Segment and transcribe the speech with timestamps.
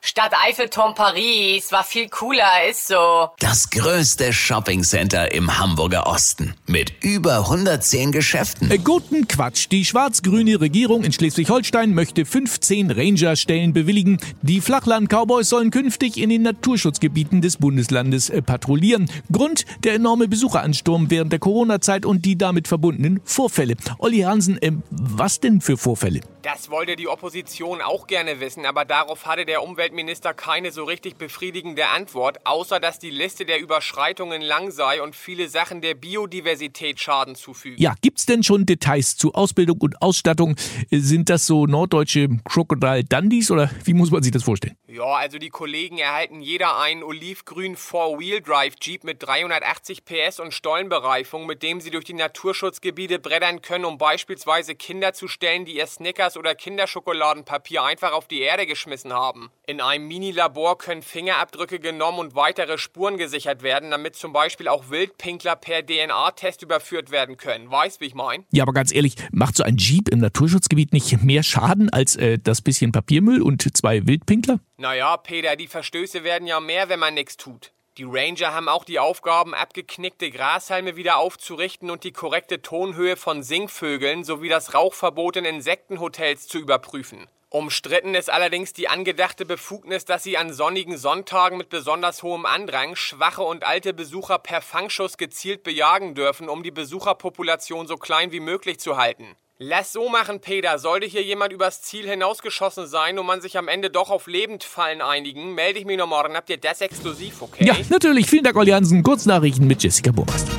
[0.00, 3.28] Stadt Eiffelturm Paris war viel cooler, ist so.
[3.40, 8.70] Das größte Shoppingcenter im Hamburger Osten mit über 110 Geschäften.
[8.70, 9.66] Äh, guten Quatsch.
[9.72, 14.18] Die schwarz-grüne Regierung in Schleswig-Holstein möchte 15 Ranger-Stellen bewilligen.
[14.42, 19.10] Die Flachland-Cowboys sollen künftig in den Naturschutzgebieten des Bundeslandes äh, patrouillieren.
[19.32, 23.74] Grund der enorme Besucheransturm während der Corona-Zeit und die damit verbundenen Vorfälle.
[23.98, 26.20] Olli Hansen, äh, was denn für Vorfälle?
[26.42, 31.16] Das wollte die Opposition auch gerne wissen, aber darauf hatte der Umweltminister keine so richtig
[31.16, 37.00] befriedigende Antwort, außer dass die Liste der Überschreitungen lang sei und viele Sachen der Biodiversität
[37.00, 37.82] Schaden zufügen.
[37.82, 40.54] Ja, gibt's denn schon Details zu Ausbildung und Ausstattung?
[40.92, 44.76] Sind das so norddeutsche Crocodile Dundies oder wie muss man sich das vorstellen?
[44.90, 51.62] Ja, also die Kollegen erhalten jeder einen olivgrünen Four-Wheel-Drive-Jeep mit 380 PS und Stollenbereifung, mit
[51.62, 56.38] dem sie durch die Naturschutzgebiete brettern können, um beispielsweise Kinder zu stellen, die ihr Snickers
[56.38, 59.50] oder Kinderschokoladenpapier einfach auf die Erde geschmissen haben.
[59.66, 64.88] In einem Mini-Labor können Fingerabdrücke genommen und weitere Spuren gesichert werden, damit zum Beispiel auch
[64.88, 67.70] Wildpinkler per DNA-Test überführt werden können.
[67.70, 68.46] Weißt, wie ich mein?
[68.52, 72.38] Ja, aber ganz ehrlich, macht so ein Jeep im Naturschutzgebiet nicht mehr Schaden als äh,
[72.38, 74.60] das bisschen Papiermüll und zwei Wildpinkler?
[74.80, 77.72] Naja, Peter, die Verstöße werden ja mehr, wenn man nichts tut.
[77.96, 83.42] Die Ranger haben auch die Aufgaben, abgeknickte Grashalme wieder aufzurichten und die korrekte Tonhöhe von
[83.42, 87.26] Singvögeln sowie das Rauchverbot in Insektenhotels zu überprüfen.
[87.50, 92.94] Umstritten ist allerdings die angedachte Befugnis, dass sie an sonnigen Sonntagen mit besonders hohem Andrang
[92.94, 98.40] schwache und alte Besucher per Fangschuss gezielt bejagen dürfen, um die Besucherpopulation so klein wie
[98.40, 99.34] möglich zu halten.
[99.56, 100.78] Lass so machen, Peter.
[100.78, 105.00] Sollte hier jemand übers Ziel hinausgeschossen sein und man sich am Ende doch auf Lebendfallen
[105.00, 106.36] einigen, melde ich mich noch morgen.
[106.36, 107.64] Habt ihr das exklusiv, okay?
[107.64, 108.26] Ja, natürlich.
[108.26, 109.02] Vielen Dank, Olli Hansen.
[109.02, 110.52] Kurznachrichten mit Jessica Burmeister.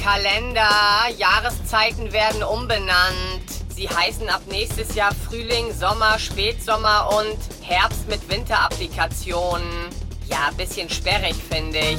[0.00, 3.59] Kalender, Jahreszeiten werden umbenannt.
[3.80, 9.88] Sie heißen ab nächstes Jahr Frühling, Sommer, Spätsommer und Herbst mit Winterapplikationen.
[10.28, 11.98] Ja, bisschen sperrig, finde ich.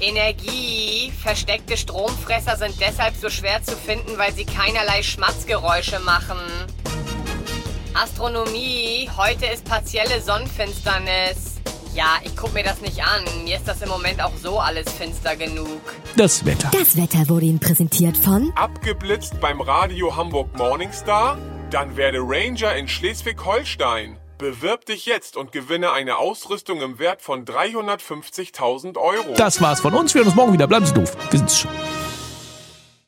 [0.00, 1.12] Energie.
[1.20, 6.38] Versteckte Stromfresser sind deshalb so schwer zu finden, weil sie keinerlei Schmatzgeräusche machen.
[7.92, 9.10] Astronomie.
[9.16, 11.55] Heute ist partielle Sonnenfinsternis.
[11.96, 13.24] Ja, ich guck mir das nicht an.
[13.44, 15.80] Mir ist das im Moment auch so alles finster genug.
[16.14, 16.70] Das Wetter.
[16.70, 21.38] Das Wetter wurde Ihnen präsentiert von Abgeblitzt beim Radio Hamburg Morningstar?
[21.70, 24.18] Dann werde Ranger in Schleswig-Holstein.
[24.36, 29.32] Bewirb dich jetzt und gewinne eine Ausrüstung im Wert von 350.000 Euro.
[29.34, 30.12] Das war's von uns.
[30.12, 30.66] Wir hören uns morgen wieder.
[30.66, 31.16] Bleiben Sie doof.
[31.30, 31.70] Wir sind's schon.